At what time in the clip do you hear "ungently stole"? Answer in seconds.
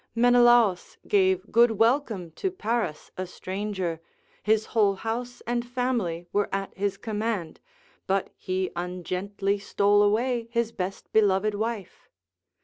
8.75-10.01